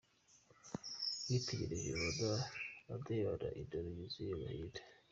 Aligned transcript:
Mwitegereje, 1.23 1.91
mbona 2.05 2.43
andebana 2.93 3.47
indoro 3.61 3.87
yuzuyemo 3.97 4.35
agahinda. 4.45 4.81